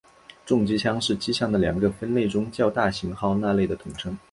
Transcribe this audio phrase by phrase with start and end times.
[0.47, 4.17] 重机枪是机枪的两个分类中较大型号那类的统称。